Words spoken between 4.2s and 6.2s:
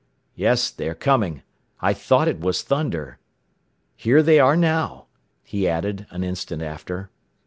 they are now," he added